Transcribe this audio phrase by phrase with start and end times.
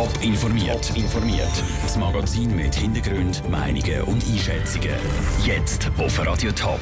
[0.00, 0.96] Top informiert.
[0.96, 1.62] informiert.
[1.82, 4.94] Das Magazin mit Hintergrund, Meinungen und Einschätzungen.
[5.44, 6.80] Jetzt auf Radio Top.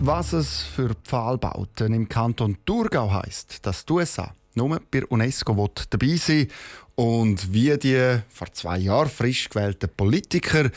[0.00, 6.16] Was es für Pfahlbauten im Kanton Thurgau heisst, dass die USA nur bei UNESCO dabei
[6.16, 6.48] sein
[6.96, 10.68] und wie die vor zwei Jahren frisch gewählten Politiker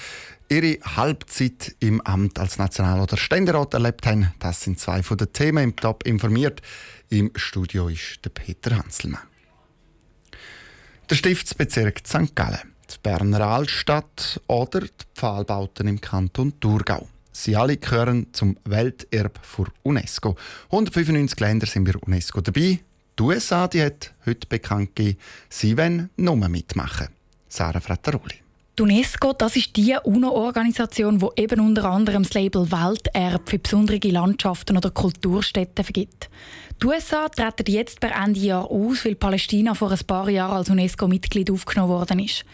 [0.50, 5.34] ihre Halbzeit im Amt als National- oder Ständerat erlebt haben, das sind zwei von den
[5.34, 6.62] Themen im Top informiert.
[7.10, 9.33] Im Studio ist der Peter Hanselmann.
[11.10, 12.34] Der Stiftsbezirk St.
[12.34, 17.10] Gallen, die Berner Altstadt oder die Pfahlbauten im Kanton Thurgau.
[17.34, 20.38] Sie alle gehören zum Welterbe für UNESCO.
[20.66, 22.80] 195 Länder sind bei UNESCO dabei.
[23.20, 25.20] Die USA die hat heute bekannt gegeben,
[25.50, 27.10] sie wollen nur mitmachen.
[27.50, 28.43] Sarah Frattaroli.
[28.80, 34.00] Die UNESCO das ist die UNO-Organisation, die eben unter anderem das Label Welterbe für besondere
[34.08, 36.28] Landschaften oder Kulturstätten vergibt.
[36.82, 40.70] Die USA treten jetzt per Ende Jahr aus, weil Palästina vor ein paar Jahren als
[40.70, 42.46] UNESCO-Mitglied aufgenommen worden ist.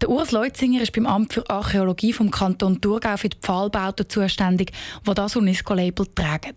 [0.00, 4.72] Der Urs Leutzinger ist beim Amt für Archäologie vom Kanton Thurgau für die Pfahlbauten zuständig,
[5.04, 6.54] wo das UNESCO-Label tragen.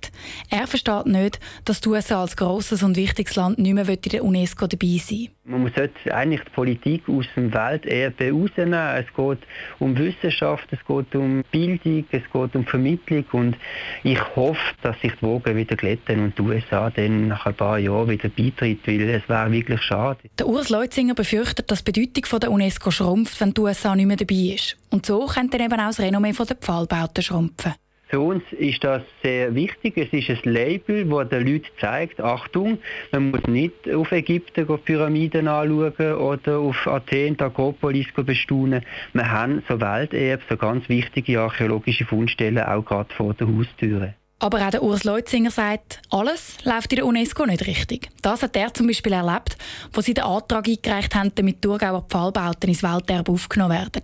[0.50, 4.24] Er versteht nicht, dass die USA als grosses und wichtiges Land nicht mehr in der
[4.24, 5.72] UNESCO dabei sein Man muss
[6.12, 9.05] eigentlich die Politik aus dem Welterbe rausnehmen.
[9.06, 9.40] Es geht
[9.80, 13.58] um Wissenschaft, es geht um Bildung, es geht um Vermittlung und
[14.04, 17.80] ich hoffe, dass sich die Wogen wieder glätten und die USA dann nach ein paar
[17.80, 20.20] Jahren wieder beitritt, weil es wäre wirklich schade.
[20.40, 24.18] Der Urs Leutzinger befürchtet, dass die Bedeutung der UNESCO schrumpft, wenn die USA nicht mehr
[24.18, 24.78] dabei ist.
[24.90, 27.74] Und so könnte dann eben auch das Renommee der Pfahlbauten schrumpfen.
[28.08, 29.98] Für uns ist das sehr wichtig.
[29.98, 32.78] Es ist ein Label, das den Leuten zeigt, Achtung,
[33.12, 38.86] man muss nicht auf Ägypten Pyramiden anschauen oder auf Athen die Akropolis bestaunen.
[39.14, 44.14] Wir haben so Welterbe, so ganz wichtige archäologische Fundstellen auch gerade vor der Haustüre.
[44.38, 48.10] Aber auch der Urs Leutzinger sagt, alles läuft in der UNESCO nicht richtig.
[48.22, 49.58] Das hat er zum Beispiel erlebt,
[49.94, 54.04] wo sie den Antrag eingereicht haben, damit Thurgauer Pfahlbauten ins Welterbe aufgenommen werden.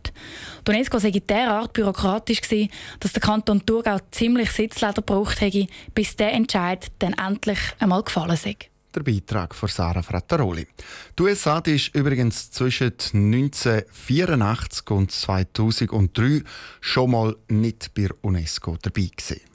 [0.66, 6.16] Die UNESCO sei derart bürokratisch gewesen, dass der Kanton Thurgau ziemlich Sitzleder gebraucht hätte, bis
[6.16, 8.56] der Entscheid dann endlich einmal gefallen sei
[8.94, 10.68] der Beitrag von Sarah Frattaroli.
[11.18, 16.44] Die USA die ist übrigens zwischen 1984 und 2003
[16.82, 19.51] schon mal nicht bei UNESCO dabei gewesen.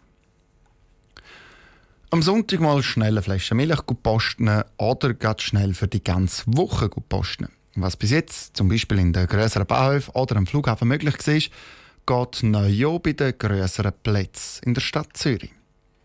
[2.10, 6.88] Am Sonntag mal schnell eine Flasche Milch posten oder ganz schnell für die ganze Woche
[6.88, 7.48] posten.
[7.74, 12.42] Was bis jetzt zum Beispiel in den grösseren Bahnhöfen oder am Flughafen möglich war, geht
[12.44, 15.50] neu bei den grösseren Plätzen in der Stadt Zürich.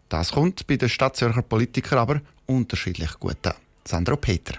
[0.10, 3.54] Das kommt bei den Stadtzürcher Politikern aber unterschiedlich gut an.
[3.86, 4.56] Sandro Peter.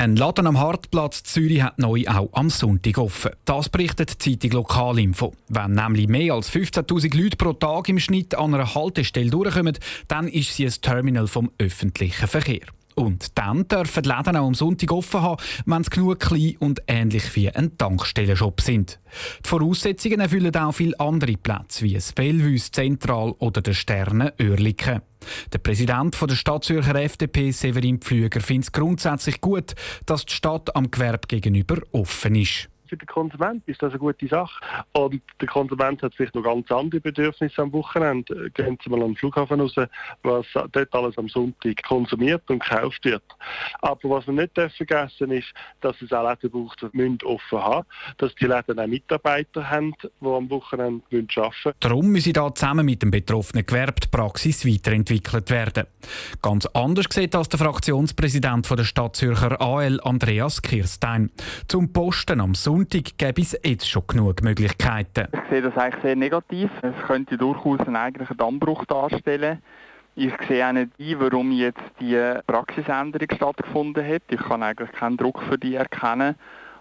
[0.00, 3.32] Ein Laden am Hartplatz Zürich hat neu auch am Sonntag offen.
[3.44, 5.34] Das berichtet die Zeitung Lokalinfo.
[5.48, 9.76] Wenn nämlich mehr als 15.000 Leute pro Tag im Schnitt an einer Haltestelle durchkommen,
[10.08, 12.62] dann ist sie ein Terminal vom öffentlichen Verkehr.
[12.94, 16.82] Und dann dürfen die Läden auch am Sonntag offen haben, wenn sie genug klein und
[16.86, 18.98] ähnlich wie ein Tankstellenshop sind.
[19.44, 25.02] Die Voraussetzungen erfüllen auch viele andere Plätze, wie das Bellevue, Zentral oder der Sterne Oerlikon.
[25.52, 29.74] Der Präsident der Stadtzürcher FDP, Severin Pflüger, findet es grundsätzlich gut,
[30.06, 34.28] dass die Stadt am Gewerbe gegenüber offen ist für den Konsument ist das eine gute
[34.28, 34.60] Sache.
[34.92, 38.50] Und der Konsument hat vielleicht noch ganz andere Bedürfnisse am Wochenende.
[38.50, 39.74] Gehen Sie mal am Flughafen raus,
[40.22, 43.22] was dort alles am Sonntag konsumiert und gekauft wird.
[43.80, 45.48] Aber was wir nicht vergessen ist,
[45.80, 47.86] dass es auch Läden braucht, die offen haben
[48.18, 51.72] dass die Läden auch Mitarbeiter haben, die am Wochenende arbeiten müssen.
[51.80, 55.86] Darum müssen da zusammen mit dem betroffenen Gewerbe die Praxis weiterentwickelt werden.
[56.42, 61.30] Ganz anders sieht das der Fraktionspräsident der Stadt Zürcher AL, Andreas Kirstein.
[61.68, 65.28] Zum Posten am Sonntag Sonntag gäbe es jetzt schon genug Möglichkeiten.
[65.34, 66.70] Ich sehe das eigentlich sehr negativ.
[66.80, 69.58] Es könnte durchaus einen eigentlichen Dammbruch darstellen.
[70.16, 74.22] Ich sehe auch nicht ein, warum jetzt die Praxisänderung stattgefunden hat.
[74.30, 76.36] Ich kann eigentlich keinen Druck für die erkennen.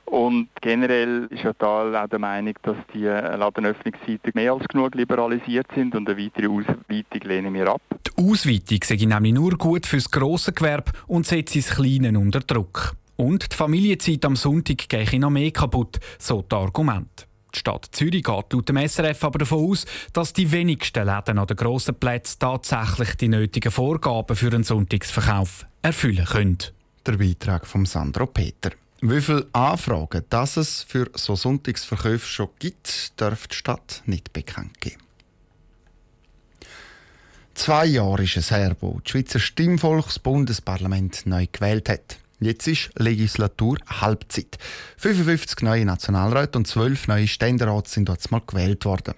[0.05, 5.67] Und generell ist ja da auch der Meinung, dass die Ladenöffnungszeiten mehr als genug liberalisiert
[5.75, 7.81] sind und eine weitere Ausweitung lehnen wir ab.
[8.07, 12.39] Die Ausweitung sei nämlich nur gut für das grosse Gewerbe und setzt das Kleine unter
[12.39, 12.95] Druck.
[13.19, 17.27] Und die Familienzeit am Sonntag gehe noch mehr kaputt, so das Argument.
[17.53, 21.45] Die Stadt Zürich geht laut dem SRF aber davon aus, dass die wenigsten Läden an
[21.45, 26.59] den grossen Plätzen tatsächlich die nötigen Vorgaben für einen Sonntagsverkauf erfüllen können.
[27.05, 28.71] Der Beitrag von Sandro Peter.
[29.01, 34.79] Wie viele Anfragen dass es für so Sonntagsverkäufe schon gibt, darf die Stadt nicht bekannt
[34.79, 35.01] geben.
[37.53, 42.17] Zwei Jahre ist es her, wo das Schweizer Stimmvolksbundesparlament neu gewählt hat.
[42.41, 44.57] Jetzt ist Legislatur Halbzeit.
[44.97, 49.13] 55 neue Nationalräte und 12 neue Ständerats sind dort mal gewählt worden.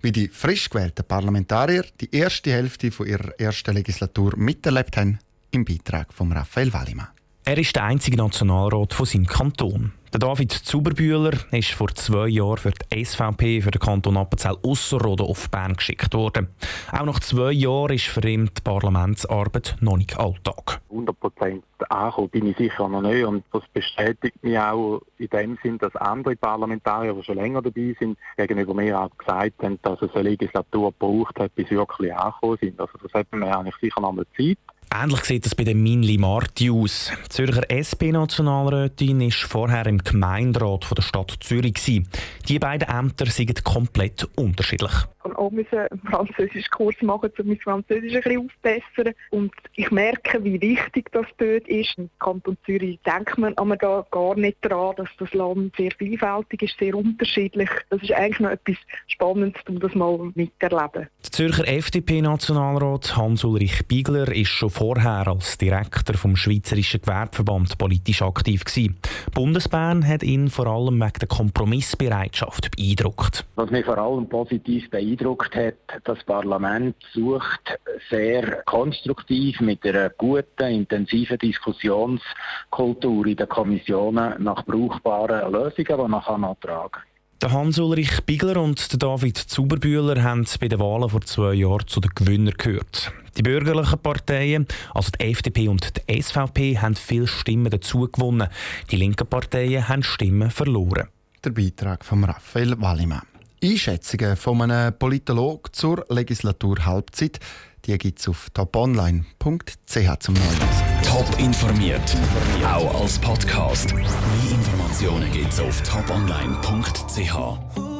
[0.00, 5.20] Wie die frisch gewählten Parlamentarier die erste Hälfte von ihrer ersten Legislatur miterlebt haben,
[5.52, 7.08] im Beitrag von Raphael Wallimann.
[7.44, 9.92] Er ist der einzige Nationalrat von seinem Kanton.
[10.16, 15.26] Der David Zuberbühler ist vor zwei Jahren für die SVP für den Kanton Appenzell Ausserrhoden
[15.26, 16.48] auf Bern geschickt worden.
[16.90, 20.80] Auch nach zwei Jahren ist für ihn die Parlamentsarbeit noch nicht Alltag.
[20.88, 25.58] 100 Prozent angekommen bin ich sicher noch nicht und das bestätigt mich auch in dem
[25.62, 30.00] Sinn, dass andere Parlamentarier, die schon länger dabei sind, gegenüber mir auch gesagt haben, dass
[30.00, 32.80] es eine Legislatur gebraucht hat, bis wirklich angekommen sind.
[32.80, 34.56] Also das hat mir eigentlich sicher noch mal Zeit.
[34.94, 37.10] Ähnlich sieht es bei der Minli Marti aus.
[37.26, 41.74] Die Zürcher SP-Nationalrätin war vorher im Gemeinderat der Stadt Zürich.
[41.74, 42.08] Gewesen.
[42.48, 44.92] Die beiden Ämter sind komplett unterschiedlich.
[45.24, 49.14] Ich musste auch einen französischen Kurs machen, um mein Französisch ein bisschen aufzubessern.
[49.30, 51.98] Und ich merke, wie wichtig das dort ist.
[51.98, 56.62] Im Kanton Zürich denkt man aber da gar nicht daran, dass das Land sehr vielfältig
[56.62, 57.68] ist, sehr unterschiedlich.
[57.90, 58.76] Das ist eigentlich noch etwas
[59.08, 61.08] Spannendes, um das mal miterleben.
[61.24, 68.62] Der Zürcher FDP-Nationalrat Hans-Ulrich Biegler ist schon vorher als Direktor vom Schweizerischen Gewerbeverband politisch aktiv
[68.62, 68.98] gewesen.
[69.34, 73.46] Bundesbahn hat ihn vor allem wegen der Kompromissbereitschaft beeindruckt.
[73.54, 77.78] Was mich vor allem positiv beeindruckt hat, das Parlament sucht
[78.10, 86.22] sehr konstruktiv mit einer guten, intensiven Diskussionskultur in den Kommissionen nach brauchbaren Lösungen, die man
[86.60, 87.02] tragen kann.
[87.42, 92.00] Der Hans-Ulrich Bigler und der David Zuberbühler haben bei den Wahlen vor zwei Jahren zu
[92.00, 93.12] den Gewinnern gehört.
[93.36, 98.48] Die bürgerlichen Parteien, also die FDP und die SVP, haben viele Stimmen dazu gewonnen.
[98.90, 101.08] Die linken Parteien haben Stimmen verloren.
[101.44, 103.22] Der Beitrag von Raphael Wallimann.
[103.62, 107.40] Einschätzungen von einem Politologen zur Legislaturhalbzeit
[107.86, 111.02] die gibt es auf toponline.ch zum Nachlesen.
[111.04, 112.16] Top informiert,
[112.64, 113.94] auch als Podcast.
[113.94, 114.04] Mehr
[114.50, 117.86] Informationen gibt es auf toponline.ch.